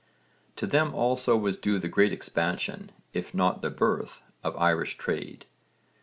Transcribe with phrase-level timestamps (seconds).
[0.55, 5.45] To them also was due the great expansion, if not the birth, of Irish trade.